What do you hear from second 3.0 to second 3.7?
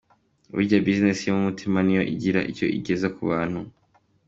ku bantu”.